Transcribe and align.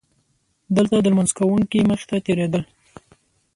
دلته 0.75 0.95
د 0.99 1.05
لمونځ 1.11 1.31
کوونکي 1.39 1.79
مخې 1.89 2.05
ته 2.09 2.17
تېرېدل. 2.25 2.63